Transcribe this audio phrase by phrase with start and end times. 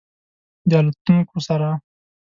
[0.69, 1.69] د الوتونکو سره